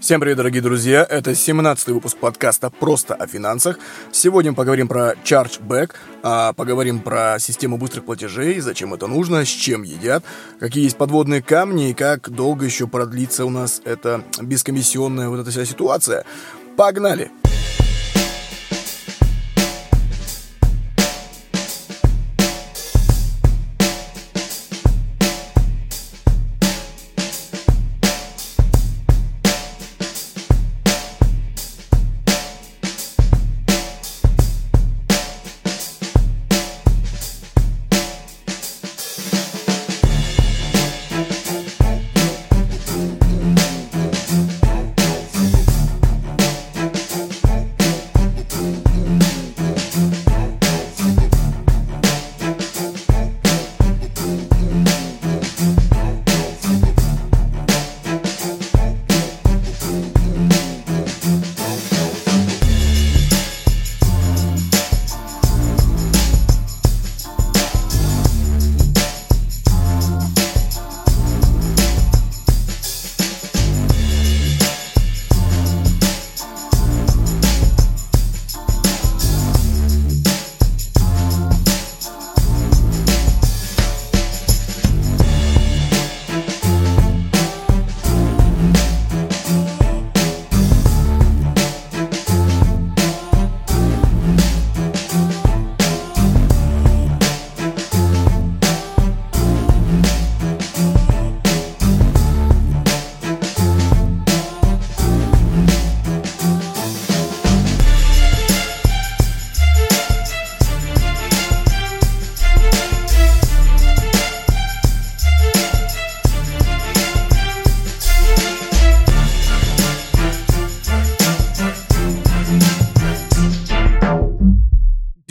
[0.00, 1.06] Всем привет, дорогие друзья!
[1.08, 3.78] Это 17-й выпуск подкаста «Просто о финансах».
[4.12, 5.90] Сегодня поговорим про chargeback,
[6.22, 10.24] а поговорим про систему быстрых платежей, зачем это нужно, с чем едят,
[10.58, 15.50] какие есть подводные камни и как долго еще продлится у нас эта бескомиссионная вот эта
[15.50, 16.24] вся ситуация.
[16.78, 17.30] Погнали!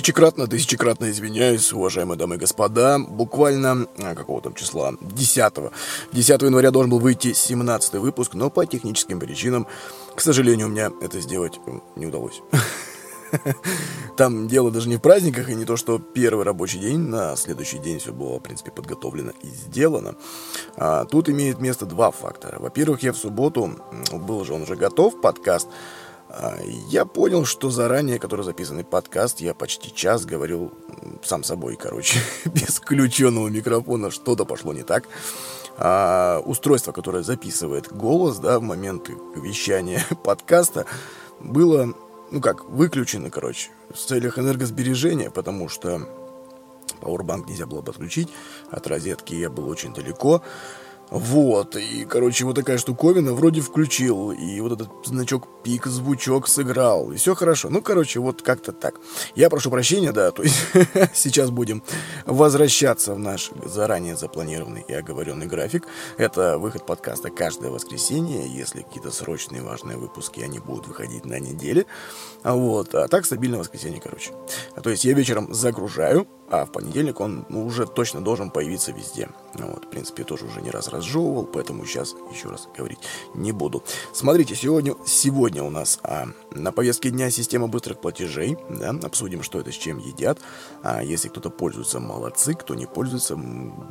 [0.09, 2.97] Тысячекратно, тысячекратно извиняюсь, уважаемые дамы и господа.
[2.97, 4.95] Буквально, а, какого там числа?
[5.01, 5.53] 10
[6.11, 9.67] 10 января должен был выйти 17 выпуск, но по техническим причинам,
[10.15, 11.59] к сожалению, у меня это сделать
[11.95, 12.41] не удалось.
[14.17, 17.77] Там дело даже не в праздниках, и не то, что первый рабочий день, на следующий
[17.77, 20.15] день все было, в принципе, подготовлено и сделано.
[20.75, 22.57] А, тут имеет место два фактора.
[22.57, 23.75] Во-первых, я в субботу,
[24.11, 25.67] был же он уже готов, подкаст,
[26.89, 30.71] я понял, что заранее, который записанный подкаст, я почти час говорил
[31.23, 35.07] сам собой, короче, без включенного микрофона, что-то пошло не так.
[35.77, 40.85] А устройство, которое записывает голос, да, в момент вещания подкаста,
[41.39, 41.93] было,
[42.31, 46.07] ну как, выключено, короче, в целях энергосбережения, потому что
[47.01, 48.29] Powerbank нельзя было подключить,
[48.69, 50.43] от розетки я был очень далеко,
[51.11, 57.11] вот, и, короче, вот такая штуковина вроде включил, и вот этот значок пик, звучок сыграл,
[57.11, 57.69] и все хорошо.
[57.69, 58.95] Ну, короче, вот как-то так.
[59.35, 60.57] Я прошу прощения, да, то есть
[61.13, 61.83] сейчас будем
[62.25, 65.87] возвращаться в наш заранее запланированный и оговоренный график.
[66.17, 71.87] Это выход подкаста каждое воскресенье, если какие-то срочные важные выпуски, они будут выходить на неделе.
[72.43, 74.31] Вот, а так стабильное воскресенье, короче.
[74.81, 79.29] То есть я вечером загружаю, а в понедельник он ну, уже точно должен появиться везде.
[79.53, 82.99] Вот, в принципе, тоже уже не раз разжевывал, поэтому сейчас еще раз говорить
[83.33, 83.83] не буду.
[84.13, 88.57] Смотрите, сегодня, сегодня у нас а, на повестке дня система быстрых платежей.
[88.69, 90.39] Да, обсудим, что это, с чем едят.
[90.83, 92.53] А если кто-то пользуется, молодцы.
[92.53, 93.35] Кто не пользуется,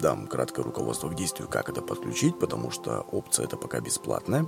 [0.01, 4.47] дам краткое руководство к действию, как это подключить, потому что опция это пока бесплатная.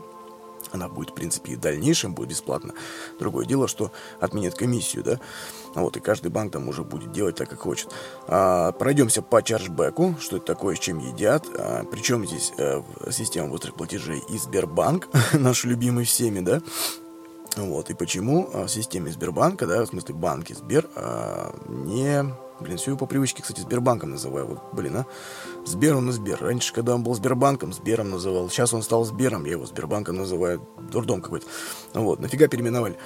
[0.73, 2.75] Она будет, в принципе, и в дальнейшем будет бесплатно.
[3.19, 3.91] Другое дело, что
[4.21, 5.21] отменят комиссию, да.
[5.75, 7.93] Вот, и каждый банк там уже будет делать так, как хочет.
[8.27, 11.47] А, пройдемся по чарджбеку, что это такое, с чем едят.
[11.57, 16.61] А, причем здесь а, система быстрых платежей и Сбербанк, наш любимый всеми, да.
[17.57, 22.25] Вот, и почему в системе Сбербанка, да, в смысле банки Сбер, а, не
[22.61, 24.47] Блин, все по привычке, кстати, Сбербанком называю.
[24.47, 25.07] Вот, блин, а.
[25.65, 26.43] Сбер он и Сбер.
[26.43, 28.51] Раньше, когда он был Сбербанком, Сбером называл.
[28.51, 30.67] Сейчас он стал Сбером, я его Сбербанком называю.
[30.93, 31.47] Дурдом какой-то.
[31.95, 32.99] Вот, нафига переименовали.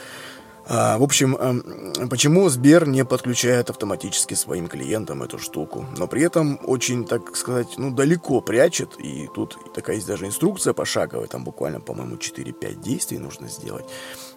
[0.67, 6.23] А, в общем, а, почему Сбер не подключает автоматически своим клиентам эту штуку, но при
[6.23, 11.44] этом очень, так сказать, ну, далеко прячет, и тут такая есть даже инструкция пошаговая, там
[11.44, 13.85] буквально, по-моему, 4-5 действий нужно сделать,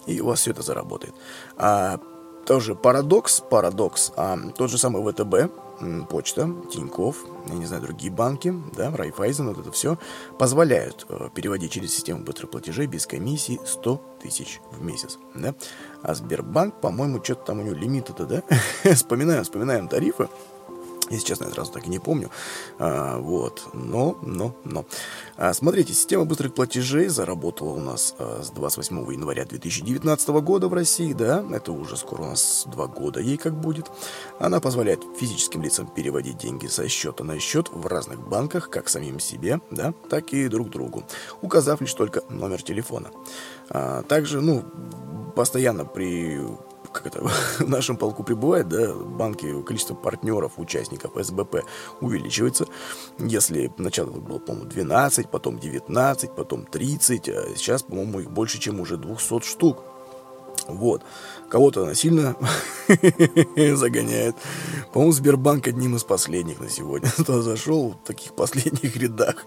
[0.07, 1.13] и у вас все это заработает.
[1.57, 1.99] А
[2.45, 5.51] тоже парадокс, парадокс, а тот же самый ВТБ,
[6.09, 7.17] почта, Тиньков,
[7.47, 9.97] я не знаю, другие банки, да, Райфайзен, вот это все,
[10.39, 15.53] позволяют э, переводить через систему быстрых платежей без комиссии 100 тысяч в месяц, да.
[16.01, 18.43] А Сбербанк, по-моему, что-то там у него лимит это, да.
[18.93, 20.29] вспоминаем, вспоминаем тарифы.
[21.09, 22.29] Если честно, я сразу так и не помню.
[22.79, 23.63] А, вот.
[23.73, 24.85] Но, но, но.
[25.37, 30.73] А, смотрите, система быстрых платежей заработала у нас а, с 28 января 2019 года в
[30.73, 33.89] России, да, это уже скоро у нас два года ей как будет.
[34.39, 39.19] Она позволяет физическим лицам переводить деньги со счета на счет в разных банках, как самим
[39.19, 41.03] себе, да, так и друг другу,
[41.41, 43.11] указав лишь только номер телефона.
[43.69, 44.63] А, также, ну,
[45.35, 46.41] постоянно при
[46.91, 47.21] как это,
[47.59, 51.63] в нашем полку прибывает, да, банки, количество партнеров, участников СБП
[52.01, 52.67] увеличивается.
[53.19, 58.79] Если начало было, по-моему, 12, потом 19, потом 30, а сейчас, по-моему, их больше, чем
[58.79, 59.83] уже 200 штук.
[60.67, 61.01] Вот.
[61.49, 62.35] Кого-то она сильно
[63.75, 64.35] загоняет.
[64.91, 67.09] По-моему, Сбербанк одним из последних на сегодня.
[67.17, 69.45] Кто зашел в таких последних рядах.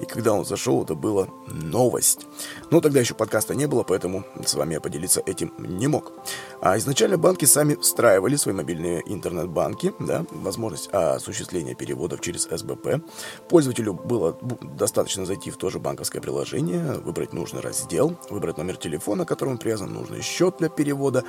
[0.00, 2.26] И когда он зашел, это была новость.
[2.70, 6.12] Но тогда еще подкаста не было, поэтому с вами я поделиться этим не мог.
[6.60, 13.02] А изначально банки сами встраивали свои мобильные интернет-банки, да, возможность осуществления переводов через СБП.
[13.48, 19.24] Пользователю было достаточно зайти в то же банковское приложение, выбрать нужный раздел, выбрать номер телефона,
[19.24, 21.24] к которому привязан нужный счет для перевода,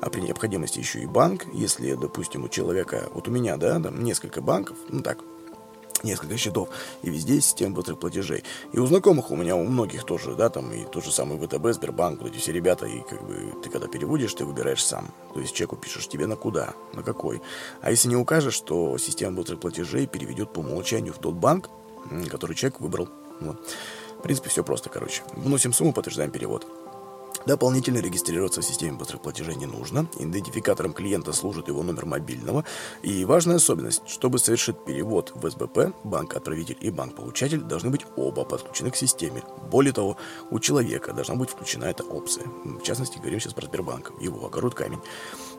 [0.00, 1.46] а при необходимости еще и банк.
[1.52, 5.18] Если, допустим, у человека, вот у меня, да, там несколько банков, ну так,
[6.04, 6.68] несколько счетов,
[7.02, 8.44] и везде система быстрых платежей.
[8.72, 11.72] И у знакомых у меня, у многих тоже, да, там и тот же самый ВТБ,
[11.72, 15.10] Сбербанк, вот эти все ребята, и как бы ты когда переводишь, ты выбираешь сам.
[15.34, 17.40] То есть чеку пишешь тебе на куда, на какой.
[17.80, 21.70] А если не укажешь, то система быстрых платежей переведет по умолчанию в тот банк,
[22.30, 23.08] который человек выбрал.
[23.40, 23.60] Вот.
[24.18, 25.22] В принципе, все просто, короче.
[25.34, 26.66] Вносим сумму, подтверждаем перевод.
[27.46, 30.06] Дополнительно регистрироваться в системе быстрых платежей не нужно.
[30.18, 32.64] Идентификатором клиента служит его номер мобильного.
[33.02, 38.90] И важная особенность, чтобы совершить перевод в СБП, банк-отправитель и банк-получатель должны быть оба подключены
[38.90, 39.42] к системе.
[39.70, 40.16] Более того,
[40.50, 42.46] у человека должна быть включена эта опция.
[42.64, 45.00] В частности, говорим сейчас про Сбербанк, его огород камень.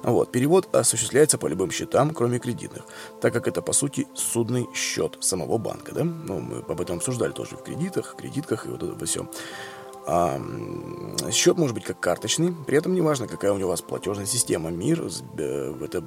[0.03, 2.83] Вот, перевод осуществляется по любым счетам, кроме кредитных,
[3.19, 5.93] так как это, по сути, судный счет самого банка.
[5.93, 6.03] Да?
[6.03, 9.27] Ну, мы об этом обсуждали тоже в кредитах, кредитках и вот это все.
[10.11, 10.41] А,
[11.31, 14.71] счет может быть как карточный, при этом неважно, какая у него у вас платежная система.
[14.71, 16.01] Мир, это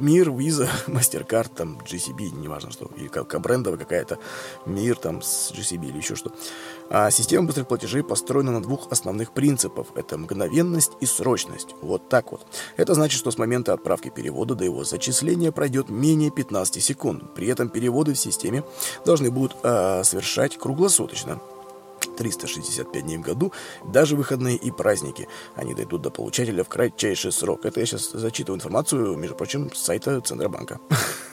[0.00, 4.18] Мир, Visa, MasterCard, там, GCB, неважно что, или как брендовая какая-то,
[4.64, 6.32] Мир там с GCB или еще что.
[6.88, 9.88] А система быстрых платежей построена на двух основных принципах.
[9.94, 11.74] Это мгновенность и срочность.
[11.82, 12.46] Вот так вот.
[12.78, 17.34] Это значит, что с момента отправки перевода до его зачисления пройдет менее 15 секунд.
[17.34, 18.64] При этом переводы в системе
[19.04, 21.38] должны будут э, совершать круглосуточно.
[22.18, 23.52] 365 дней в году,
[23.84, 25.28] даже выходные и праздники.
[25.54, 27.64] Они дойдут до получателя в кратчайший срок.
[27.64, 30.80] Это я сейчас зачитываю информацию, между прочим, с сайта Центробанка.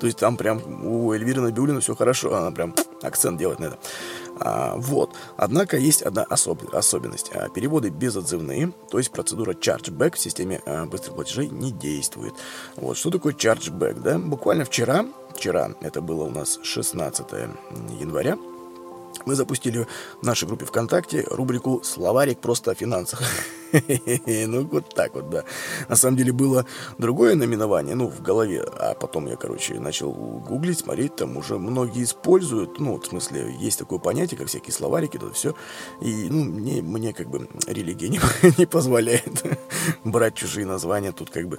[0.00, 3.78] То есть там прям у Эльвиры Набиулина все хорошо, она прям акцент делает на это.
[4.40, 5.14] А, вот.
[5.36, 6.74] Однако есть одна особ...
[6.74, 7.30] особенность.
[7.34, 12.34] А, переводы безотзывные, то есть процедура chargeback в системе а, быстрых платежей не действует.
[12.76, 12.96] Вот.
[12.96, 14.00] Что такое chargeback?
[14.00, 14.18] Да?
[14.18, 15.04] Буквально вчера,
[15.34, 17.26] вчера, это было у нас 16
[18.00, 18.38] января,
[19.26, 19.86] мы запустили
[20.20, 23.22] в нашей группе ВКонтакте рубрику «Словарик просто о финансах».
[24.52, 25.44] Ну, вот так вот, да.
[25.88, 26.66] На самом деле было
[26.98, 28.62] другое наименование, ну, в голове.
[28.62, 32.78] А потом я, короче, начал гуглить, смотреть, там уже многие используют.
[32.78, 35.54] Ну, в смысле, есть такое понятие, как всякие словарики, это все.
[36.00, 38.20] И, ну, мне, мне как бы религия не,
[38.58, 39.44] не позволяет
[40.04, 41.12] брать чужие названия.
[41.12, 41.58] Тут как бы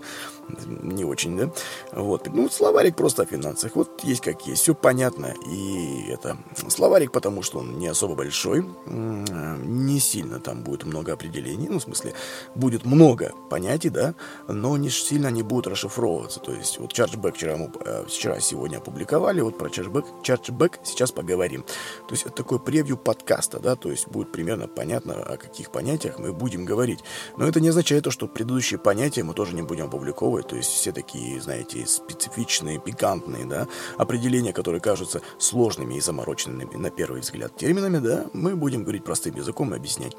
[0.68, 1.52] не очень, да.
[1.92, 2.28] Вот.
[2.28, 3.76] Ну, словарик просто о финансах.
[3.76, 4.62] Вот есть как есть.
[4.62, 5.34] Все понятно.
[5.50, 6.38] И это
[6.68, 8.66] словарик, потому что он не особо большой.
[8.88, 11.68] Не сильно там будет много определений.
[11.70, 12.14] Ну, в смысле, смысле,
[12.56, 14.16] будет много понятий, да,
[14.48, 16.40] но не сильно они будут расшифровываться.
[16.40, 21.12] То есть вот чарджбэк вчера, мы, э, вчера сегодня опубликовали, вот про чарджбэк, чарджбэк сейчас
[21.12, 21.64] поговорим.
[22.08, 26.20] То есть это такой превью подкаста, да, то есть будет примерно понятно, о каких понятиях
[26.20, 27.00] мы будем говорить.
[27.38, 30.70] Но это не означает то, что предыдущие понятия мы тоже не будем опубликовывать, то есть
[30.70, 37.56] все такие, знаете, специфичные, пикантные, да, определения, которые кажутся сложными и замороченными на первый взгляд
[37.56, 40.16] терминами, да, мы будем говорить простым языком и объяснять.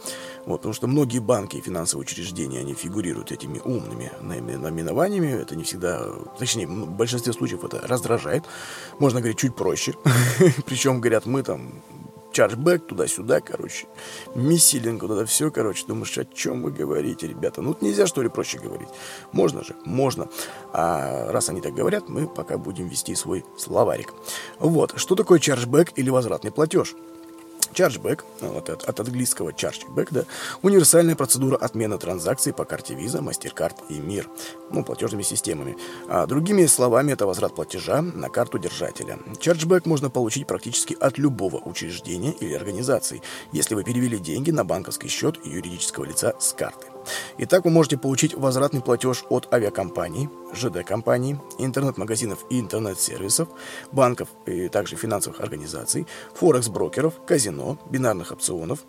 [0.46, 5.42] Вот, потому что многие банки и финансовые учреждения, они фигурируют этими умными наименованиями.
[5.42, 6.06] Это не всегда,
[6.38, 8.44] точнее, в большинстве случаев это раздражает.
[9.00, 9.94] Можно говорить чуть проще.
[10.66, 11.82] Причем, говорят, мы там
[12.32, 13.86] чарджбэк туда-сюда, короче,
[14.36, 17.60] миссилинг, вот это все, короче, думаешь, о чем вы говорите, ребята?
[17.60, 18.88] Ну, нельзя, что ли, проще говорить?
[19.32, 20.28] Можно же, можно.
[20.72, 24.14] А раз они так говорят, мы пока будем вести свой словарик.
[24.60, 26.94] Вот, что такое чарджбэк или возвратный платеж?
[27.74, 30.24] Chargeback, вот от, от английского chargeback, да,
[30.62, 34.28] универсальная процедура отмены транзакций по карте Visa, MasterCard и МИР,
[34.70, 35.76] ну, платежными системами.
[36.08, 39.18] А другими словами, это возврат платежа на карту держателя.
[39.40, 45.08] Chargeback можно получить практически от любого учреждения или организации, если вы перевели деньги на банковский
[45.08, 46.93] счет юридического лица с карты.
[47.38, 53.48] И так вы можете получить возвратный платеж от авиакомпаний, ЖД-компаний, интернет-магазинов и интернет-сервисов,
[53.92, 58.80] банков и также финансовых организаций, форекс-брокеров, казино, бинарных опционов,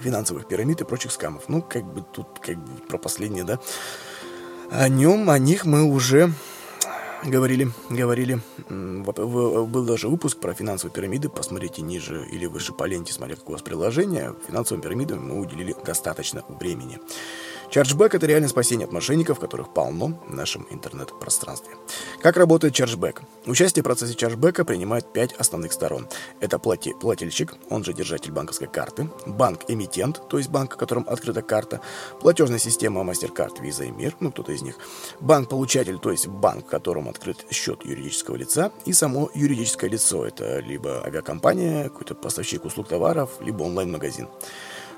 [0.00, 1.44] финансовых пирамид и прочих скамов.
[1.48, 3.58] Ну, как бы тут как бы про последнее, да.
[4.70, 6.32] О нем, о них мы уже
[7.24, 8.40] говорили, говорили.
[8.68, 11.28] Был даже выпуск про финансовые пирамиды.
[11.28, 14.34] Посмотрите ниже или выше по ленте, смотря какое у вас приложение.
[14.46, 16.98] Финансовым пирамидам мы уделили достаточно времени.
[17.72, 21.74] Чарджбэк– это реальное спасение от мошенников, которых полно в нашем интернет-пространстве.
[22.20, 23.22] Как работает чарджбэк?
[23.46, 26.06] Участие в процессе чарджбэка принимает пять основных сторон.
[26.40, 31.40] Это плати плательщик, он же держатель банковской карты, банк-эмитент, то есть банк, в котором открыта
[31.40, 31.80] карта,
[32.20, 34.76] платежная система MasterCard, Visa и Мир, ну кто-то из них,
[35.20, 40.58] банк-получатель, то есть банк, в котором открыт счет юридического лица, и само юридическое лицо, это
[40.58, 44.28] либо авиакомпания, какой-то поставщик услуг товаров, либо онлайн-магазин.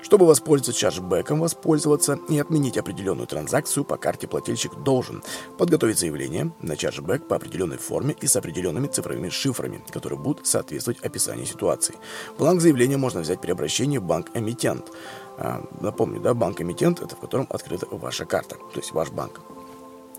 [0.05, 5.23] Чтобы воспользоваться чарджбеком, воспользоваться и отменить определенную транзакцию по карте плательщик должен
[5.57, 10.99] подготовить заявление на чарджбек по определенной форме и с определенными цифровыми шифрами, которые будут соответствовать
[11.03, 11.95] описанию ситуации.
[12.37, 14.91] Бланк заявления можно взять при обращении в банк-эмитент.
[15.39, 19.41] А, напомню, да, банк-эмитент это в котором открыта ваша карта, то есть ваш банк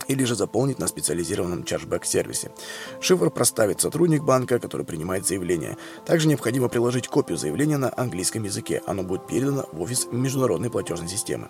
[0.09, 2.53] или же заполнить на специализированном чарджбэк-сервисе.
[3.00, 5.76] Шифр проставит сотрудник банка, который принимает заявление.
[6.05, 8.83] Также необходимо приложить копию заявления на английском языке.
[8.87, 11.49] Оно будет передано в офис международной платежной системы.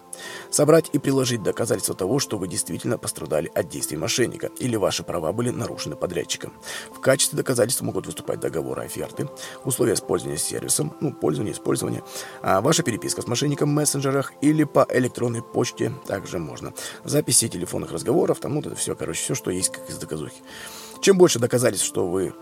[0.50, 5.33] Собрать и приложить доказательства того, что вы действительно пострадали от действий мошенника или ваши права
[5.33, 6.53] были нарушены подрядчиком.
[6.95, 9.29] В качестве доказательства могут выступать договоры оферты,
[9.65, 12.03] условия использования сервисом, ну, пользование, использование,
[12.43, 16.73] а ваша переписка с мошенником в мессенджерах или по электронной почте также можно.
[17.05, 20.43] Записи телефонных разговоров, там, ну, это все, короче, все, что есть, как из доказухи.
[21.00, 22.33] Чем больше доказательств, что вы,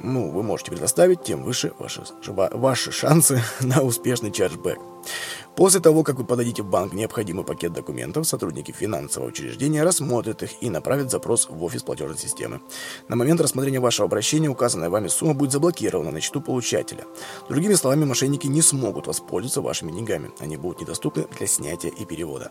[0.00, 4.78] ну, вы можете предоставить, тем выше ваши, ваши шансы на успешный чарджбэк.
[5.56, 10.50] После того, как вы подадите в банк необходимый пакет документов, сотрудники финансового учреждения рассмотрят их
[10.62, 12.60] и направят запрос в офис платежной системы.
[13.08, 17.04] На момент рассмотрения вашего обращения указанная вами сумма будет заблокирована на счету получателя.
[17.48, 20.30] Другими словами, мошенники не смогут воспользоваться вашими деньгами.
[20.38, 22.50] Они будут недоступны для снятия и перевода.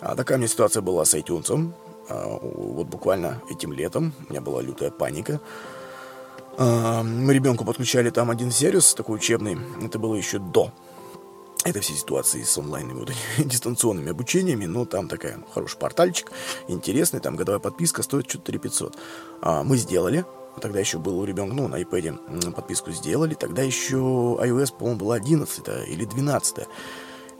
[0.00, 1.72] А такая у меня ситуация была с iTunes.
[2.10, 5.40] А, вот буквально этим летом у меня была лютая паника.
[6.58, 9.58] А, мы ребенку подключали там один сервис такой учебный.
[9.82, 10.72] Это было еще до
[11.64, 16.32] это все ситуации с онлайнными вот, дистанционными обучениями, но там такая хороший портальчик,
[16.68, 18.96] интересный, там годовая подписка стоит что-то 3500.
[19.42, 20.24] А, мы сделали,
[20.60, 25.14] тогда еще был у ребенка, ну, на iPad подписку сделали, тогда еще iOS, по-моему, была
[25.16, 26.66] 11 или 12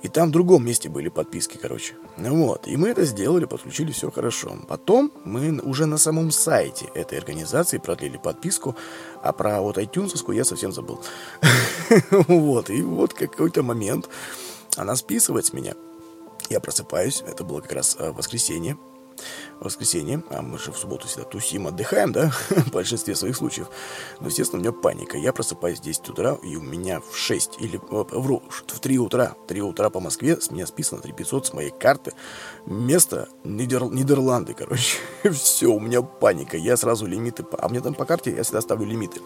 [0.02, 1.94] и там в другом месте были подписки, короче.
[2.16, 2.66] Вот.
[2.66, 4.56] И мы это сделали, подключили, все хорошо.
[4.68, 8.76] Потом мы уже на самом сайте этой организации продлили подписку,
[9.22, 11.02] а про вот iTunes я совсем забыл.
[12.28, 12.70] Вот.
[12.70, 14.08] И вот какой-то момент
[14.76, 15.74] она списывает с меня.
[16.48, 18.78] Я просыпаюсь, это было как раз э, воскресенье,
[19.60, 23.68] воскресенье, а мы же в субботу всегда тусим, отдыхаем, да, в большинстве своих случаев.
[24.20, 25.18] Но, естественно, у меня паника.
[25.18, 28.98] Я просыпаюсь в 10 утра, и у меня в 6 или, э, вру, в 3
[28.98, 32.12] утра, 3 утра по Москве, с меня списано 3500 с моей карты.
[32.66, 34.98] Место Нидер, Нидерланды, короче.
[35.30, 36.56] Все, у меня паника.
[36.56, 39.20] Я сразу лимиты, а мне там по карте я всегда ставлю лимиты.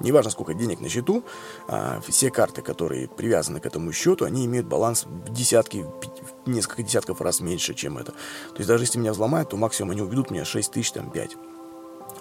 [0.00, 1.24] Неважно, сколько денег на счету,
[1.66, 5.84] а, все карты, которые привязаны к этому счету, они имеют баланс в десятки,
[6.44, 8.12] в несколько десятков раз меньше, чем это.
[8.12, 11.36] То есть даже если меня взломают, то максимум они уведут меня 6 тысяч, там 5.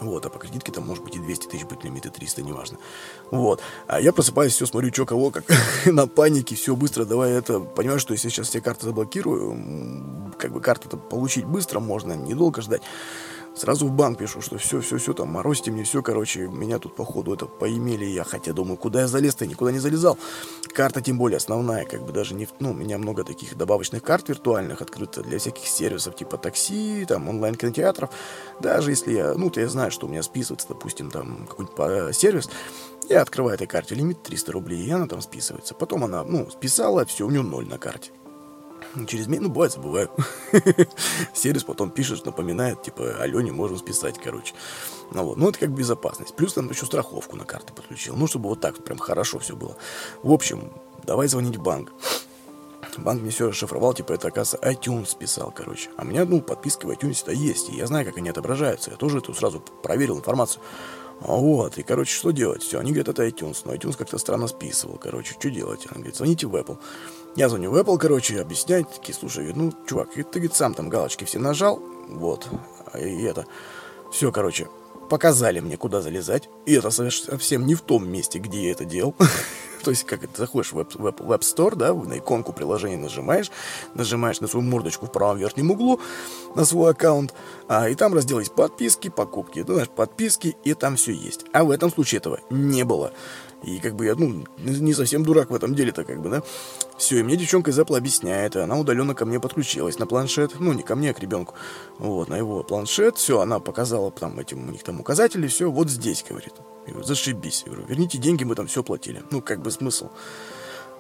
[0.02, 2.78] Вот, а по кредитке там может быть и 200 тысяч быть лимит, и 300, неважно.
[3.32, 3.62] Вот.
[3.88, 5.46] А я просыпаюсь, все смотрю, что кого, как
[5.86, 7.62] на панике, все быстро, давай это.
[7.62, 12.82] Понимаю, что если сейчас все карты заблокирую, как бы карты-то получить быстро можно, недолго ждать.
[13.58, 16.96] Сразу в банк пишу, что все, все, все, там, морозьте мне все, короче, меня тут,
[16.96, 20.18] походу, это поимели я, хотя думаю, куда я залез-то, никуда не залезал.
[20.76, 24.30] Карта, тем более, основная, как бы даже не, ну, у меня много таких добавочных карт
[24.30, 28.12] виртуальных открыто для всяких сервисов, типа такси, там, онлайн-кинотеатров.
[28.60, 32.50] Даже если я, ну, то я знаю, что у меня списывается, допустим, там, какой-нибудь сервис,
[33.10, 35.74] я открываю этой карте лимит 300 рублей, и она там списывается.
[35.74, 38.12] Потом она, ну, списала, все, у нее ноль на карте.
[39.08, 40.10] Через месяц, ну, бывает, забываю.
[41.34, 44.54] Сервис потом пишет, напоминает, типа, Алене можем списать, короче.
[45.12, 45.38] Ну, вот.
[45.38, 46.36] ну, это как безопасность.
[46.36, 48.16] Плюс там еще страховку на карты подключил.
[48.16, 49.78] Ну, чтобы вот так прям хорошо все было.
[50.24, 50.72] В общем,
[51.04, 51.92] давай звонить в банк.
[52.98, 55.90] Банк мне все расшифровал, типа, это, оказывается, iTunes списал, короче.
[55.98, 58.92] А у меня, ну, подписка в iTunes-то есть, и я знаю, как они отображаются.
[58.92, 60.62] Я тоже эту сразу проверил информацию.
[61.20, 62.62] Вот, и, короче, что делать?
[62.62, 65.86] Все, они говорят, это iTunes, но iTunes как-то странно списывал, короче, что делать?
[65.88, 66.78] Она говорит, звоните в Apple.
[67.36, 71.24] Я звоню в Apple, короче, объяснять, такие, слушай, ну, чувак, ты, говорит, сам там галочки
[71.24, 72.48] все нажал, вот,
[72.96, 73.46] и это,
[74.12, 74.70] все, короче,
[75.10, 79.16] показали мне, куда залезать, и это совсем не в том месте, где я это делал.
[79.84, 83.52] То есть, как это, заходишь в Web, Web, Web Store, да, на иконку приложения нажимаешь,
[83.94, 86.00] нажимаешь на свою мордочку в правом верхнем углу,
[86.56, 87.34] на свой аккаунт,
[87.68, 89.64] а, и там раздел есть подписки, покупки.
[89.64, 91.46] Ты знаешь, подписки, и там все есть.
[91.54, 93.12] А в этом случае этого не было.
[93.64, 96.44] И как бы я, ну, не совсем дурак в этом деле-то, как бы, да.
[96.98, 100.60] Все, и мне девчонка из Apple объясняет, и она удаленно ко мне подключилась на планшет,
[100.60, 101.56] ну, не ко мне, а к ребенку,
[101.98, 105.90] вот, на его планшет, все, она показала там этим, у них там указатели, все, вот
[105.90, 106.54] здесь, говорит.
[106.88, 109.22] Я говорю, зашибись, я говорю, верните деньги, мы там все платили.
[109.30, 110.10] Ну, как бы смысл.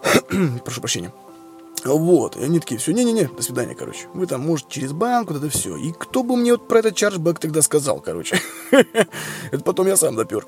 [0.66, 1.14] Прошу прощения.
[1.86, 4.08] Вот, и они такие, все, не-не-не, до свидания, короче.
[4.14, 5.78] Вы там, может, через банк, вот это все.
[5.78, 8.40] И кто бы мне вот про этот чарджбэк тогда сказал, короче.
[8.72, 10.46] Это потом я сам допер.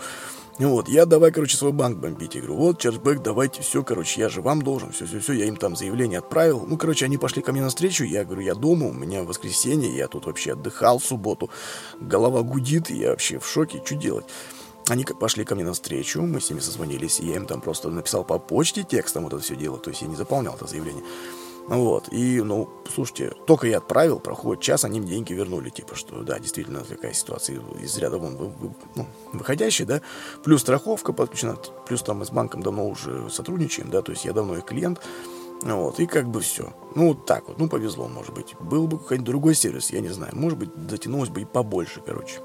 [0.58, 2.36] Вот, я давай, короче, свой банк бомбить.
[2.36, 5.78] Я говорю, вот, чарджбэк, давайте, все, короче, я же вам должен, все-все-все, я им там
[5.78, 6.66] заявление отправил.
[6.68, 10.10] Ну, короче, они пошли ко мне навстречу, я говорю, я дома, у меня воскресенье, я
[10.10, 11.50] тут вообще отдыхал в субботу,
[12.02, 14.26] голова гудит, я вообще в шоке, что делать?
[14.90, 18.24] Они пошли ко мне навстречу, мы с ними созвонились, и я им там просто написал
[18.24, 21.04] по почте текстом вот это все дело, то есть я не заполнял это заявление.
[21.68, 26.24] Вот, и, ну, слушайте, только я отправил, проходит час, они мне деньги вернули, типа, что,
[26.24, 30.02] да, действительно, такая ситуация из ряда вон вы, вы, ну, выходящая, да,
[30.44, 34.34] плюс страховка подключена, плюс там мы с банком давно уже сотрудничаем, да, то есть я
[34.34, 35.00] давно их клиент,
[35.62, 36.74] вот, и как бы все.
[36.96, 38.56] Ну, вот так вот, ну, повезло, может быть.
[38.60, 42.40] Был бы какой-нибудь другой сервис, я не знаю, может быть, затянулось бы и побольше, короче.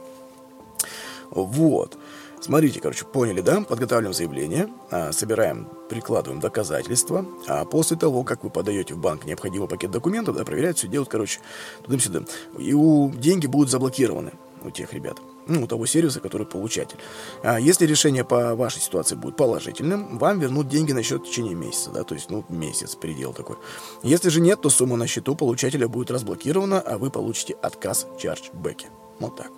[1.30, 1.96] Вот.
[2.44, 3.62] Смотрите, короче, поняли, да?
[3.62, 9.66] Подготавливаем заявление, а, собираем, прикладываем доказательства, а после того, как вы подаете в банк необходимый
[9.66, 11.40] пакет документов, да, проверяют все, делают, короче,
[11.84, 12.24] туда-сюда.
[12.58, 14.32] И у деньги будут заблокированы
[14.62, 16.98] у тех ребят, ну, у того сервиса, который получатель.
[17.42, 21.54] А если решение по вашей ситуации будет положительным, вам вернут деньги на счет в течение
[21.54, 23.56] месяца, да, то есть, ну, месяц, предел такой.
[24.02, 28.20] Если же нет, то сумма на счету получателя будет разблокирована, а вы получите отказ в
[28.20, 28.88] чарджбеке.
[29.18, 29.50] Вот так.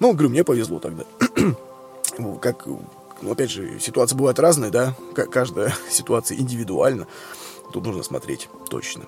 [0.00, 1.04] Ну, говорю, мне повезло тогда.
[2.40, 7.06] Как, ну, опять же, ситуации бывают разные, да, каждая ситуация индивидуальна.
[7.72, 9.04] Тут нужно смотреть точно.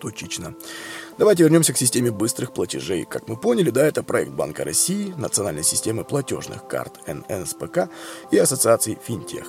[0.00, 0.54] Точечно.
[1.18, 3.04] Давайте вернемся к системе быстрых платежей.
[3.04, 7.90] Как мы поняли, да, это проект Банка России, национальной системы платежных карт НСПК
[8.30, 9.48] и ассоциации Финтех.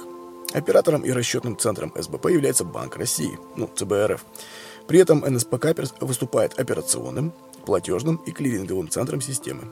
[0.53, 4.25] Оператором и расчетным центром СБП является Банк России, ну, ЦБРФ.
[4.87, 5.67] При этом НСПК
[5.99, 7.31] выступает операционным,
[7.65, 9.65] платежным и клиринговым центром системы.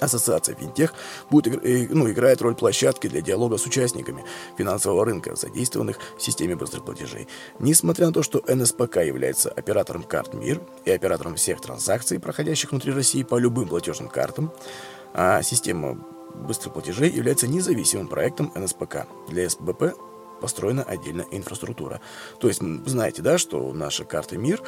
[0.00, 0.94] Ассоциация Финтех
[1.30, 4.24] будет, э, ну, играет роль площадки для диалога с участниками
[4.56, 7.28] финансового рынка, задействованных в системе быстрых платежей.
[7.58, 12.92] Несмотря на то, что НСПК является оператором карт МИР и оператором всех транзакций, проходящих внутри
[12.92, 14.52] России по любым платежным картам,
[15.12, 15.98] а система
[16.34, 19.06] быстрых платежей является независимым проектом НСПК.
[19.28, 19.94] Для СБП
[20.40, 22.00] построена отдельная инфраструктура.
[22.38, 24.62] То есть, знаете, да, что наша карта МИР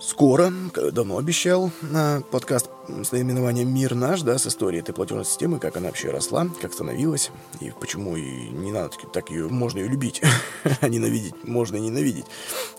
[0.00, 0.52] Скоро,
[0.92, 5.76] давно обещал, на подкаст с наименованием «Мир наш», да, с историей этой платежной системы, как
[5.76, 10.22] она вообще росла, как становилась, и почему и не надо так ее, можно ее любить,
[10.80, 12.26] а ненавидеть, можно и ненавидеть.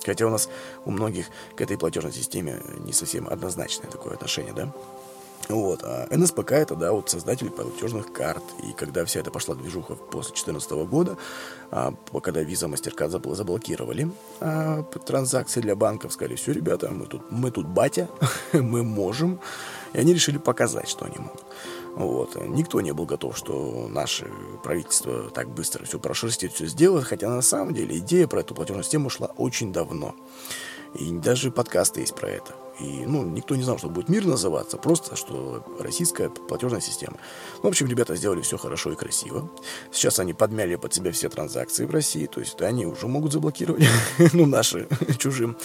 [0.05, 0.49] Хотя у нас
[0.85, 1.25] у многих
[1.57, 4.73] к этой платежной системе не совсем однозначное такое отношение, да.
[5.47, 5.83] Вот.
[5.83, 8.43] А НСПК это, да, вот создатели платежных карт.
[8.67, 11.17] И когда вся эта пошла движуха после 2014 года,
[11.71, 17.51] а, когда Visa MasterCard заблокировали а, транзакции для банков, сказали, все, ребята, мы тут, мы
[17.51, 18.09] тут батя,
[18.53, 19.39] мы можем.
[19.93, 21.45] И они решили показать, что они могут.
[21.95, 22.35] Вот.
[22.47, 24.27] Никто не был готов, что наше
[24.63, 28.83] правительство так быстро все прошерстит, все сделает, хотя на самом деле идея про эту платежную
[28.83, 30.15] систему шла очень давно.
[30.95, 32.55] И даже подкасты есть про это.
[32.79, 37.17] И, ну, никто не знал, что будет мир называться, просто, что российская платежная система.
[37.57, 39.49] Ну, в общем, ребята сделали все хорошо и красиво.
[39.91, 43.83] Сейчас они подмяли под себя все транзакции в России, то есть они уже могут заблокировать,
[44.33, 44.87] ну, наши,
[45.17, 45.57] чужим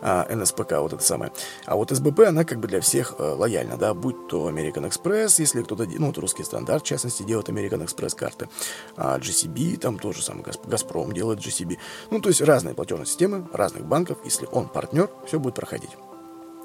[0.00, 1.32] а, НСПК, вот это самое.
[1.66, 5.34] А вот СБП, она как бы для всех э, лояльна, да, будь то American Express,
[5.38, 8.48] если кто-то, ну, вот русский стандарт, в частности, делает American Express карты,
[8.96, 11.78] а GCB, там тоже самое, Газпром делает GCB.
[12.10, 15.90] Ну, то есть разные платежные системы, разных банков, если он партнер, все будет проходить.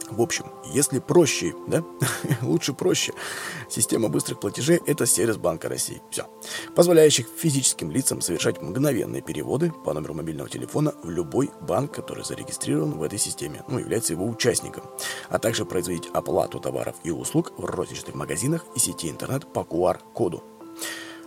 [0.09, 1.83] В общем, если проще, да,
[2.41, 3.13] лучше проще,
[3.69, 6.01] система быстрых платежей– это сервис Банка России.
[6.09, 6.27] Все.
[6.75, 12.97] Позволяющих физическим лицам совершать мгновенные переводы по номеру мобильного телефона в любой банк, который зарегистрирован
[12.97, 14.83] в этой системе, ну, является его участником,
[15.29, 20.43] а также производить оплату товаров и услуг в розничных магазинах и сети интернет по QR-коду.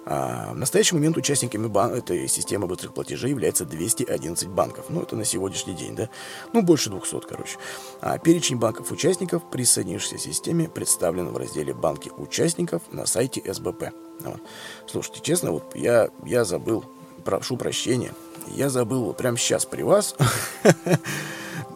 [0.09, 4.87] А в настоящий момент участниками бан- этой системы быстрых платежей является 211 банков.
[4.89, 6.09] Ну, это на сегодняшний день, да?
[6.53, 7.59] Ну, больше 200, короче.
[8.01, 13.91] А перечень банков-участников, присоединившихся к системе, представлен в разделе «Банки участников» на сайте СБП.
[14.21, 14.41] Вот.
[14.87, 16.85] Слушайте, честно, вот я, я забыл,
[17.25, 18.15] прошу прощения,
[18.55, 20.15] я забыл вот прямо сейчас при вас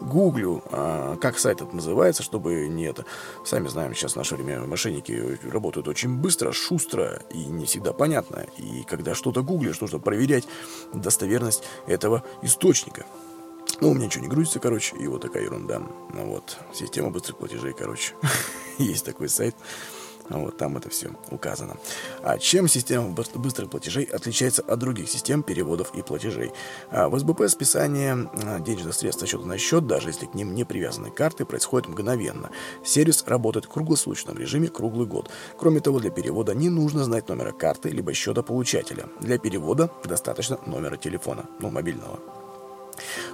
[0.01, 3.05] гуглю, а, как сайт этот называется, чтобы не это.
[3.45, 8.45] Сами знаем, сейчас в наше время мошенники работают очень быстро, шустро и не всегда понятно.
[8.57, 10.47] И когда что-то гуглишь, нужно проверять
[10.93, 13.05] достоверность этого источника.
[13.79, 15.81] Ну, у меня ничего не грузится, короче, и вот такая ерунда.
[16.13, 18.13] Ну вот, система быстрых платежей, короче.
[18.77, 19.55] Есть такой сайт.
[20.29, 21.77] Вот там это все указано.
[22.23, 26.51] А чем система быстрых платежей отличается от других систем переводов и платежей?
[26.89, 30.53] А в СБП списание а, денежных средств со счета на счет, даже если к ним
[30.53, 32.49] не привязаны карты, происходит мгновенно.
[32.83, 35.29] Сервис работает в круглосуточном режиме круглый год.
[35.57, 39.07] Кроме того, для перевода не нужно знать номера карты либо счета получателя.
[39.19, 42.40] Для перевода достаточно номера телефона, ну, мобильного.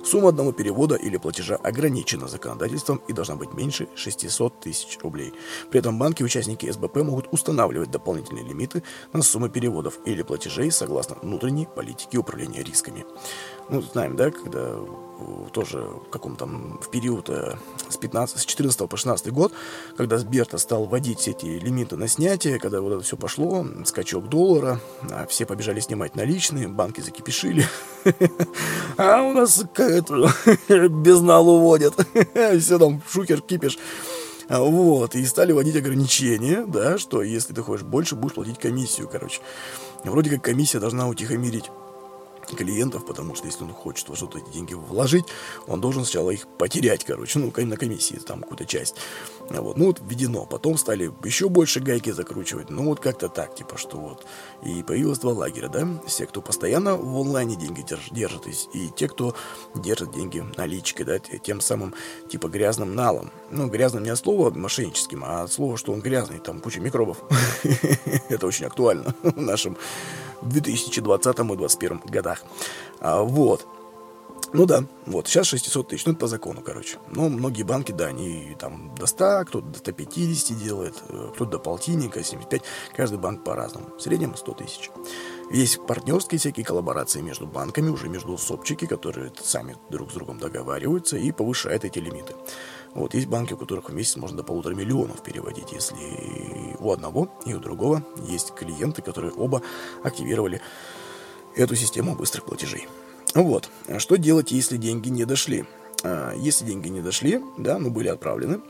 [0.04, 5.34] Сумма одного перевода или платежа ограничена законодательством и должна быть меньше 600 тысяч рублей.
[5.70, 11.16] При этом банки участники СБП могут устанавливать дополнительные лимиты на суммы переводов или платежей согласно
[11.22, 13.06] внутренней политике управления рисками.
[13.70, 14.78] Ну, знаем, да, когда
[15.52, 17.58] тоже в каком там в период э,
[17.90, 19.52] с 15, с 14 по 16 год,
[19.96, 24.80] когда Сберта стал вводить эти лимиты на снятие, когда вот это все пошло, скачок доллара,
[25.10, 27.66] а все побежали снимать наличные, банки закипишили,
[28.98, 29.64] а у нас
[30.70, 31.96] без нал уводят,
[32.60, 33.78] все там шухер кипиш.
[34.50, 39.42] Вот, и стали вводить ограничения, да, что если ты хочешь больше, будешь платить комиссию, короче.
[40.06, 41.70] Вроде как комиссия должна утихомирить
[42.56, 45.26] клиентов, потому что если он хочет во что-то эти деньги вложить,
[45.68, 48.96] он должен сначала их потерять, короче, ну, на комиссии, там, какую-то часть.
[49.50, 50.46] Вот, ну, вот введено.
[50.46, 52.70] Потом стали еще больше гайки закручивать.
[52.70, 54.26] Ну, вот как-то так, типа, что вот.
[54.64, 55.88] И появилось два лагеря, да?
[56.06, 59.36] Все, кто постоянно в онлайне деньги держ, держит, и, те, кто
[59.76, 61.94] держит деньги наличкой, да, тем самым,
[62.30, 63.32] типа, грязным налом.
[63.52, 67.18] Ну, грязным не от слова мошенническим, а от слова, что он грязный, там куча микробов.
[68.30, 69.78] Это очень актуально в нашем
[70.42, 72.44] 2020 и 2021 годах.
[73.00, 73.66] А, вот.
[74.54, 76.98] Ну да, вот, сейчас 600 тысяч, ну это по закону, короче.
[77.12, 81.60] Но многие банки, да, они там до 100, кто-то до 150 делает, э, кто-то до
[81.60, 82.62] полтинника, 75,
[82.96, 83.88] каждый банк по-разному.
[83.98, 84.90] В среднем 100 тысяч.
[85.50, 91.18] Есть партнерские всякие коллаборации между банками, уже между сопчики, которые сами друг с другом договариваются
[91.18, 92.34] и повышают эти лимиты.
[92.94, 95.96] Вот есть банки, у которых в месяц можно до полутора миллионов переводить, если
[96.80, 99.62] у одного и у другого есть клиенты, которые оба
[100.04, 100.62] активировали
[101.56, 102.88] эту систему быстрых платежей.
[103.34, 103.70] Вот.
[104.00, 105.66] Что делать, если деньги не дошли?
[106.04, 108.62] А, если деньги не дошли, да, но были отправлены,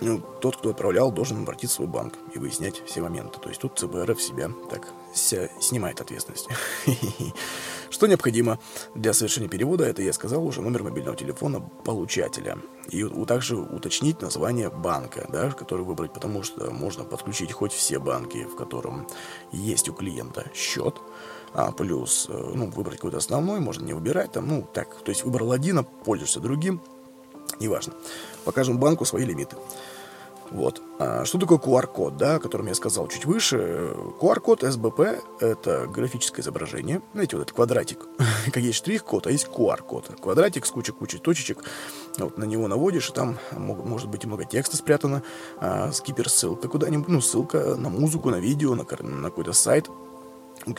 [0.00, 3.38] ну, тот, кто отправлял, должен обратиться в банк и выяснять все моменты.
[3.40, 6.48] То есть тут ЦБР в себя так снимает ответственность.
[7.90, 8.58] Что необходимо
[8.94, 12.58] для совершения перевода, это я сказал уже номер мобильного телефона получателя.
[12.90, 18.44] И также уточнить название банка, да, который выбрать, потому что можно подключить хоть все банки,
[18.44, 19.06] в котором
[19.52, 21.00] есть у клиента счет,
[21.54, 25.24] а плюс, э, ну, выбрать какой-то основной, можно не выбирать, там, ну, так, то есть
[25.24, 26.82] выбрал один, а пользуешься другим,
[27.60, 27.94] неважно.
[28.44, 29.56] Покажем банку свои лимиты.
[30.50, 30.80] Вот.
[30.98, 33.92] А что такое QR-код, да, о котором я сказал чуть выше?
[34.20, 35.00] QR-код СБП—
[35.40, 37.02] это графическое изображение.
[37.12, 37.98] Знаете, вот этот квадратик.
[38.46, 40.20] как есть штрих-код, а есть QR-код.
[40.20, 41.64] Квадратик с кучей-кучей точечек.
[42.18, 45.22] Вот на него наводишь, и там может быть много текста спрятано.
[45.58, 49.90] А, скипер-ссылка куда-нибудь, ну, ссылка на музыку, на видео, на, на какой-то сайт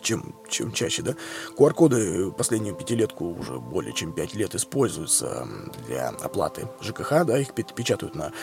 [0.02, 1.16] чем, чем чаще, да.
[1.58, 5.48] QR-коды последнюю пятилетку уже более чем пять лет используются
[5.88, 8.34] для оплаты ЖКХ, да, их печатают на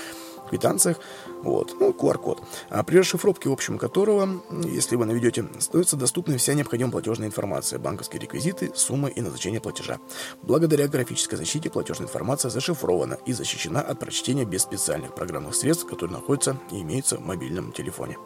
[0.49, 0.99] квитанциях.
[1.43, 2.43] Вот, ну, QR-код.
[2.71, 7.79] А при расшифровке, в общем, которого, если вы наведете, становится доступна вся необходимая платежная информация,
[7.79, 9.99] банковские реквизиты, суммы и назначение платежа.
[10.43, 16.17] Благодаря графической защите платежная информация зашифрована и защищена от прочтения без специальных программных средств, которые
[16.17, 18.17] находятся и имеются в мобильном телефоне.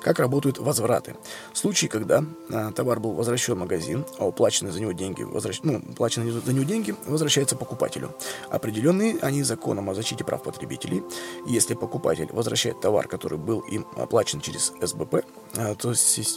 [0.00, 1.16] Как работают возвраты?
[1.52, 5.60] В случае, когда а, товар был возвращен в магазин, а уплаченные за него деньги, возвращ...
[5.62, 8.14] ну, уплаченные за него деньги возвращаются покупателю.
[8.50, 11.02] Определенные они законом о защите прав потребителей.
[11.56, 15.24] Если покупатель возвращает товар, который был им оплачен через СБП,
[15.56, 15.94] а, то,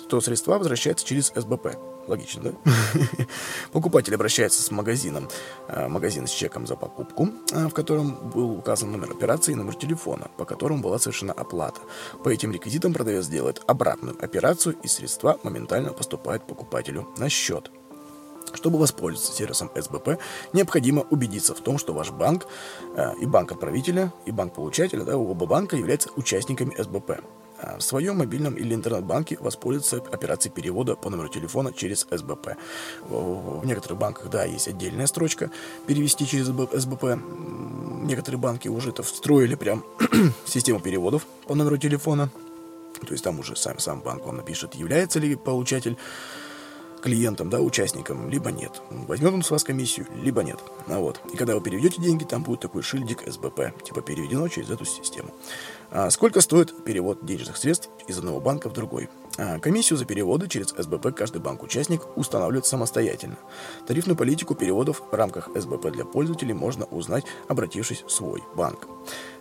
[0.07, 1.75] то средства возвращаются через СБП.
[2.07, 2.51] Логично, да?
[3.73, 5.27] Покупатель обращается с магазином,
[5.67, 9.75] а, магазин с чеком за покупку, а, в котором был указан номер операции и номер
[9.75, 11.81] телефона, по которому была совершена оплата.
[12.23, 17.71] По этим реквизитам продавец делает обратную операцию, и средства моментально поступают покупателю на счет.
[18.53, 20.19] Чтобы воспользоваться сервисом СБП,
[20.53, 22.47] необходимо убедиться в том, что ваш банк
[22.95, 27.21] э, и банк отправителя, и банк получателя, да, оба банка являются участниками СБП.
[27.61, 32.55] А в своем мобильном или интернет-банке воспользоваться операцией перевода по номеру телефона через СБП.
[33.09, 35.51] В некоторых банках, да, есть отдельная строчка
[35.85, 37.19] «Перевести через СБП».
[38.03, 39.83] Некоторые банки уже это встроили прям
[40.45, 42.29] систему переводов по номеру телефона.
[43.05, 45.97] То есть там уже сам, сам банк вам напишет, является ли получатель
[47.01, 48.81] клиентам, да, участникам, либо нет.
[48.89, 50.59] Возьмет он с вас комиссию, либо нет.
[50.87, 51.21] А вот.
[51.33, 55.29] И когда вы переведете деньги, там будет такой шильдик СБП, типа переведено через эту систему.
[55.91, 59.09] А сколько стоит перевод денежных средств из одного банка в другой?
[59.39, 63.37] А, комиссию за переводы через СБП каждый банк-участник устанавливает самостоятельно.
[63.87, 68.87] Тарифную политику переводов в рамках СБП для пользователей можно узнать, обратившись в свой банк.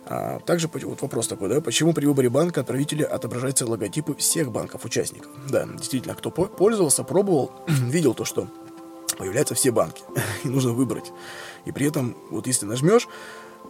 [0.05, 5.31] А, также вот вопрос такой, да, почему при выборе банка отправителя отображаются логотипы всех банков-участников?
[5.49, 8.47] Да, действительно, кто пользовался, пробовал, видел то, что
[9.17, 10.01] появляются все банки,
[10.45, 11.11] и нужно выбрать.
[11.65, 13.09] И при этом, вот если нажмешь,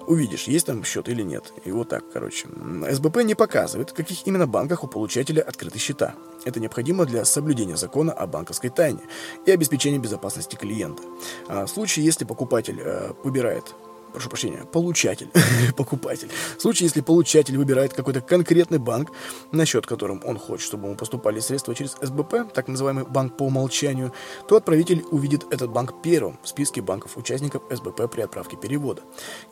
[0.07, 1.53] увидишь, есть там счет или нет.
[1.65, 2.47] И вот так, короче.
[2.91, 6.15] СБП не показывает, в каких именно банках у получателя открыты счета.
[6.45, 9.01] Это необходимо для соблюдения закона о банковской тайне
[9.45, 11.03] и обеспечения безопасности клиента.
[11.47, 13.75] А в случае, если покупатель э, выбирает
[14.11, 15.29] прошу прощения, получатель,
[15.77, 16.29] покупатель.
[16.57, 19.11] В случае, если получатель выбирает какой-то конкретный банк,
[19.51, 23.43] на счет которым он хочет, чтобы ему поступали средства через СБП, так называемый банк по
[23.43, 24.13] умолчанию,
[24.47, 29.01] то отправитель увидит этот банк первым в списке банков-участников СБП при отправке перевода.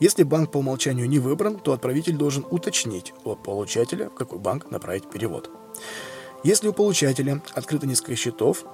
[0.00, 4.70] Если банк по умолчанию не выбран, то отправитель должен уточнить от получателя, в какой банк
[4.70, 5.50] направить перевод.
[6.44, 8.64] Если у получателя открыто несколько счетов,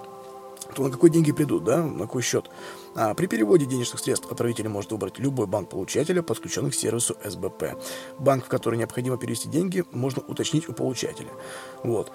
[0.74, 2.50] то на какой деньги придут, да, на какой счет.
[2.94, 7.77] А при переводе денежных средств отправитель может выбрать любой банк получателя, подключенный к сервису СБП.
[8.18, 11.31] Банк, в который необходимо перевести деньги, можно уточнить у получателя.
[11.83, 12.12] Вот.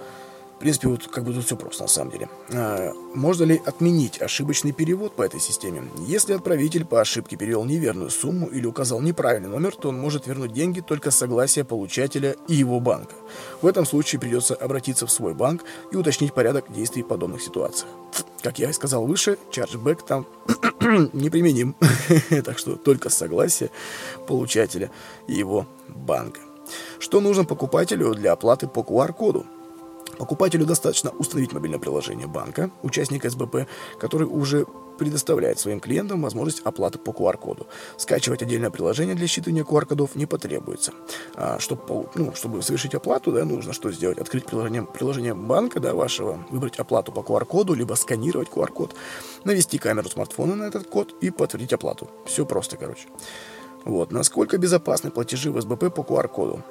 [0.60, 2.28] В принципе, вот как бы тут все просто на самом деле.
[2.52, 5.84] А, можно ли отменить ошибочный перевод по этой системе?
[6.06, 10.52] Если отправитель по ошибке перевел неверную сумму или указал неправильный номер, то он может вернуть
[10.52, 13.16] деньги только с согласия получателя и его банка.
[13.62, 17.90] В этом случае придется обратиться в свой банк и уточнить порядок действий в подобных ситуациях.
[18.42, 20.28] Как я и сказал выше, чарджбэк там
[21.14, 21.74] неприменим.
[22.44, 23.72] так что только согласие
[24.28, 24.92] получателя
[25.26, 26.42] и его банка.
[27.00, 29.46] Что нужно покупателю для оплаты по QR-коду?
[30.20, 34.66] Покупателю достаточно установить мобильное приложение банка, участника СБП, который уже
[34.98, 37.68] предоставляет своим клиентам возможность оплаты по QR-коду.
[37.96, 40.92] Скачивать отдельное приложение для считывания QR-кодов не потребуется.
[41.36, 44.18] А, чтобы, ну, чтобы совершить оплату, да, нужно что сделать?
[44.18, 48.94] Открыть приложение, приложение банка да, вашего, выбрать оплату по QR-коду, либо сканировать QR-код,
[49.46, 52.10] навести камеру смартфона на этот код и подтвердить оплату.
[52.26, 53.08] Все просто, короче.
[53.90, 54.12] Вот.
[54.12, 56.64] Насколько безопасны платежи в СБП по QR-коду?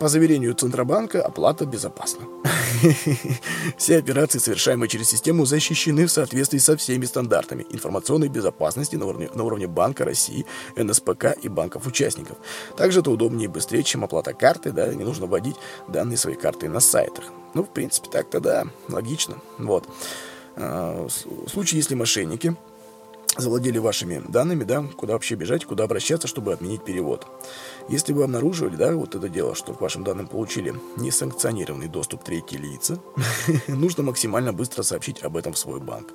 [0.00, 2.26] По заверению Центробанка, оплата безопасна.
[3.76, 9.28] Все операции, совершаемые через систему, защищены в соответствии со всеми стандартами информационной безопасности на уровне,
[9.34, 12.38] на уровне Банка России, НСПК и банков-участников.
[12.74, 15.56] Также это удобнее и быстрее, чем оплата карты, да, не нужно вводить
[15.88, 17.24] данные своей карты на сайтах.
[17.52, 19.36] Ну, в принципе, так-то да, логично.
[19.58, 19.86] Вот.
[20.56, 22.56] А, в случае, если мошенники
[23.36, 27.26] завладели вашими данными, да, куда вообще бежать, куда обращаться, чтобы отменить перевод.
[27.88, 32.56] Если вы обнаруживали, да, вот это дело, что к вашим данным получили несанкционированный доступ третьи
[32.56, 32.98] лица,
[33.68, 36.08] нужно максимально быстро сообщить об этом в свой банк.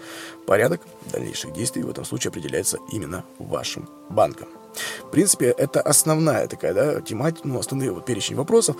[0.45, 0.81] Порядок
[1.11, 4.47] дальнейших действий в этом случае определяется именно вашим банком.
[5.05, 8.77] В принципе, это основная такая, да, тематика, ну, основные вот перечень вопросов,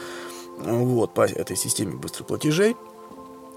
[0.58, 2.76] вот, по этой системе быстрых платежей.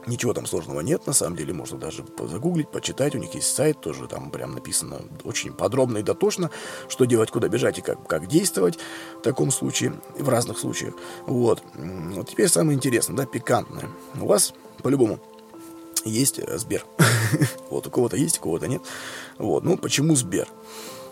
[0.07, 3.81] Ничего там сложного нет, на самом деле, можно даже загуглить, почитать, у них есть сайт,
[3.81, 6.51] тоже там прям написано очень подробно и дотошно,
[6.89, 8.79] что делать, куда бежать и как, как действовать
[9.19, 10.95] в таком случае, в разных случаях.
[11.27, 11.63] Вот.
[11.75, 13.89] Вот теперь самое интересное, да, пикантное.
[14.21, 15.21] У вас, по-любому,
[16.05, 16.85] есть э, Сбер.
[17.71, 18.83] вот, у кого-то есть, у кого-то нет.
[19.39, 20.49] Вот, ну, почему Сбер?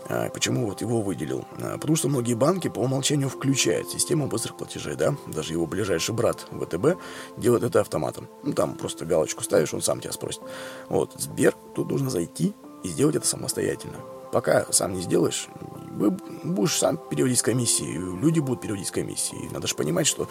[0.08, 1.44] А, почему вот его выделил?
[1.60, 6.14] А, потому что многие банки по умолчанию включают систему быстрых платежей, да, даже его ближайший
[6.14, 6.98] брат ВТБ
[7.36, 8.28] делает это автоматом.
[8.42, 10.42] Ну, там просто галочку ставишь, он сам тебя спросит.
[10.88, 13.98] Вот, Сбер, тут нужно зайти и сделать это самостоятельно.
[14.32, 15.48] Пока сам не сделаешь,
[15.90, 19.50] вы будешь сам переводить с комиссии, люди будут переводить с комиссии.
[19.52, 20.26] Надо же понимать, что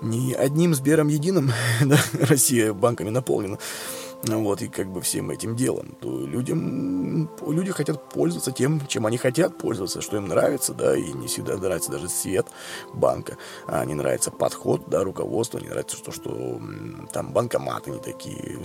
[0.00, 1.52] не одним Сбером единым
[2.20, 3.58] Россия банками наполнена.
[4.26, 9.04] Ну вот, и как бы всем этим делом, то людям, люди хотят пользоваться тем, чем
[9.06, 12.46] они хотят пользоваться, что им нравится, да, и не всегда нравится даже цвет
[12.94, 16.60] банка, а не нравится подход, да, руководство, не нравится то, что
[17.12, 18.58] там банкоматы не такие,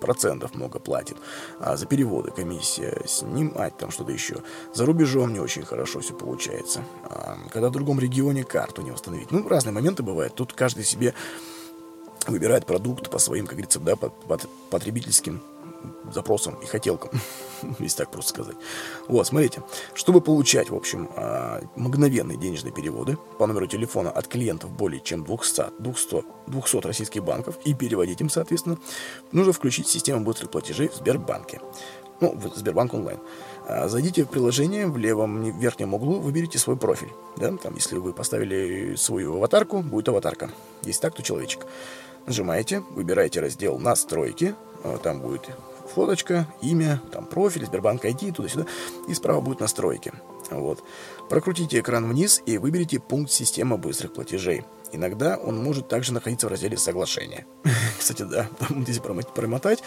[0.00, 1.16] процентов много платит,
[1.58, 4.42] а за переводы комиссия, снимать там что-то еще.
[4.72, 6.84] За рубежом не очень хорошо все получается.
[7.04, 9.30] А когда в другом регионе карту не восстановить.
[9.30, 10.34] Ну, разные моменты бывают.
[10.34, 11.14] Тут каждый себе
[12.30, 15.42] выбирает продукт по своим, как говорится, да, под, под потребительским
[16.12, 17.10] запросам и хотелкам,
[17.78, 18.56] если так просто сказать.
[19.08, 19.62] Вот, смотрите,
[19.94, 25.24] чтобы получать, в общем, а, мгновенные денежные переводы по номеру телефона от клиентов более чем
[25.24, 28.78] 200, 200, 200 российских банков и переводить им, соответственно,
[29.32, 31.60] нужно включить систему быстрых платежей в Сбербанке.
[32.20, 33.18] Ну, в Сбербанк онлайн.
[33.66, 37.12] А, зайдите в приложение, в левом верхнем углу выберите свой профиль.
[37.36, 37.56] Да?
[37.56, 40.50] Там, если вы поставили свою аватарку, будет аватарка.
[40.82, 41.66] Если так, то человечек.
[42.26, 44.54] Нажимаете, выбираете раздел «Настройки»,
[44.84, 45.48] а, там будет
[45.94, 48.66] фоточка, имя, там профиль, Сбербанк ID, туда-сюда,
[49.08, 50.12] и справа будут настройки.
[50.50, 50.82] Вот.
[51.28, 54.64] Прокрутите экран вниз и выберите пункт «Система быстрых платежей».
[54.92, 57.46] Иногда он может также находиться в разделе «Соглашения».
[57.98, 59.82] Кстати, да, там, если промотать,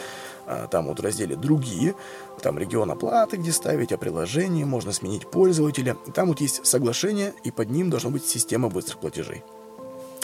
[0.46, 1.96] а, там вот в разделе «Другие»,
[2.42, 5.98] там регион оплаты, где ставить, а приложение, можно сменить пользователя.
[6.14, 9.44] Там вот есть соглашение, и под ним должна быть система быстрых платежей.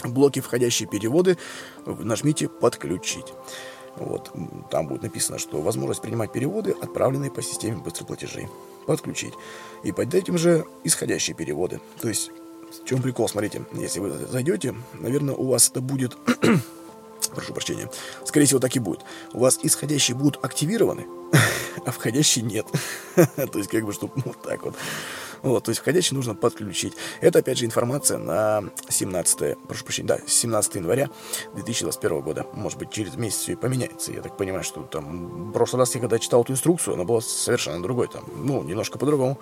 [0.02, 1.36] В блоке «Входящие переводы»
[1.84, 3.32] нажмите «Подключить».
[3.96, 4.30] Вот,
[4.70, 8.48] там будет написано, что возможность принимать переводы, отправленные по системе быстрых платежей.
[8.86, 9.34] Подключить.
[9.82, 11.80] И под этим же исходящие переводы.
[12.00, 12.30] То есть,
[12.82, 16.16] в чем прикол, смотрите, если вы зайдете, наверное, у вас это будет...
[17.34, 17.90] Прошу прощения.
[18.24, 19.00] Скорее всего, так и будет.
[19.32, 21.06] У вас исходящие будут активированы,
[21.86, 22.66] а входящие нет.
[23.16, 24.74] То есть, как бы, чтобы вот так вот.
[25.42, 26.94] Вот, то есть входящий нужно подключить.
[27.20, 31.08] Это, опять же, информация на 17, прошу прощения, да, 17 января
[31.54, 32.46] 2021 года.
[32.52, 34.12] Может быть, через месяц и поменяется.
[34.12, 37.20] Я так понимаю, что там в прошлый раз я когда читал эту инструкцию, она была
[37.22, 39.40] совершенно другой, там, ну, немножко по-другому.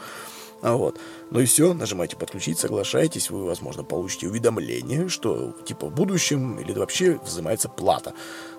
[0.60, 0.98] А вот.
[1.30, 6.72] Ну и все, нажимаете подключить, соглашаетесь, вы, возможно, получите уведомление, что типа в будущем или
[6.72, 8.14] вообще взимается плата.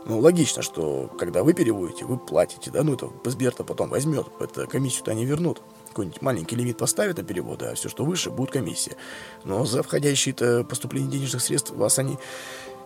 [0.05, 4.65] Ну, логично, что когда вы переводите, вы платите, да, ну это Сбер-то потом возьмет, это
[4.65, 8.95] комиссию-то они вернут какой-нибудь маленький лимит поставят на переводы, а все, что выше, будет комиссия.
[9.43, 12.17] Но за входящие-то поступление денежных средств вас они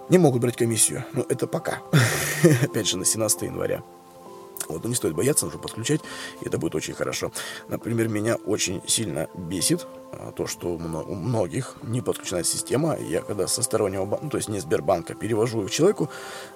[0.09, 1.05] не могут брать комиссию.
[1.13, 1.81] Но это пока.
[2.63, 3.83] Опять же, на 17 января.
[4.73, 6.01] Вот, но не стоит бояться, нужно подключать,
[6.41, 7.31] и это будет очень хорошо.
[7.67, 12.97] Например, меня очень сильно бесит а, то, что у многих не подключена система.
[12.97, 16.09] Я когда со стороннего банка, ну, то есть не Сбербанка, перевожу его человеку,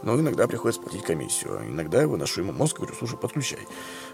[0.04, 1.62] но иногда приходится платить комиссию.
[1.68, 3.60] Иногда я выношу ему мозг, говорю, слушай, подключай.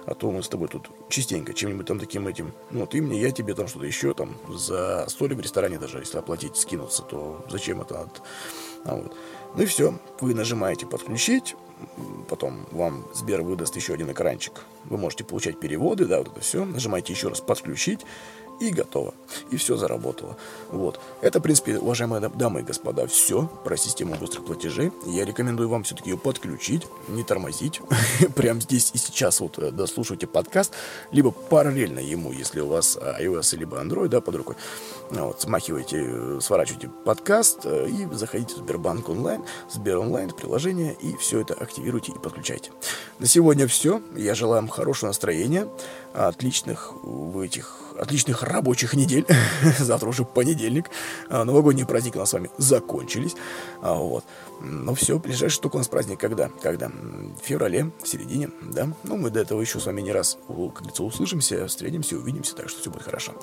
[0.05, 3.31] А то мы с тобой тут частенько чем-нибудь там таким этим, ну, ты мне, я
[3.31, 7.81] тебе там что-то еще, там, за столик в ресторане даже, если оплатить, скинуться, то зачем
[7.81, 8.11] это надо?
[8.85, 9.15] А вот.
[9.55, 11.55] Ну и все, вы нажимаете подключить,
[12.29, 14.63] потом вам Сбер выдаст еще один экранчик.
[14.85, 16.65] Вы можете получать переводы, да, вот это все.
[16.65, 18.01] Нажимаете еще раз подключить
[18.59, 19.13] и готово.
[19.51, 20.37] И все заработало.
[20.69, 20.99] Вот.
[21.21, 24.91] Это, в принципе, уважаемые дамы и господа, все про систему быстрых платежей.
[25.05, 27.81] Я рекомендую вам все-таки ее подключить, не тормозить.
[28.35, 30.73] Прямо здесь и сейчас вот э, дослушайте подкаст,
[31.11, 34.55] либо параллельно ему, если у вас iOS либо Android, да, под рукой.
[35.13, 41.41] Вот, смахивайте, сворачивайте подкаст э, и заходите в Сбербанк онлайн, Сбер онлайн, приложение, и все
[41.41, 42.71] это активируйте и подключайте.
[43.19, 44.01] На сегодня все.
[44.15, 45.67] Я желаю вам хорошего настроения,
[46.13, 49.25] отличных в этих отличных рабочих недель.
[49.79, 50.89] Завтра уже понедельник.
[51.29, 53.35] А, новогодние праздники у нас с вами закончились.
[53.81, 54.23] А, вот.
[54.61, 56.49] Ну все, ближайший только у нас праздник когда?
[56.61, 56.89] Когда?
[56.89, 58.89] В феврале, в середине, да?
[59.03, 62.69] Ну, мы до этого еще с вами не раз, как говорится, услышимся, встретимся, увидимся, так
[62.69, 63.33] что все будет хорошо.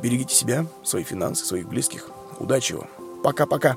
[0.00, 2.08] Берегите себя, свои финансы, своих близких.
[2.38, 2.88] Удачи вам.
[3.22, 3.76] Пока-пока.